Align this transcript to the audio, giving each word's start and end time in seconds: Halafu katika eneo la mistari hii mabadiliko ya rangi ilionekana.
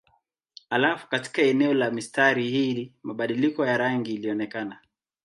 Halafu 0.69 1.07
katika 1.07 1.41
eneo 1.41 1.73
la 1.73 1.91
mistari 1.91 2.49
hii 2.49 2.93
mabadiliko 3.03 3.65
ya 3.65 3.77
rangi 3.77 4.13
ilionekana. 4.13 4.79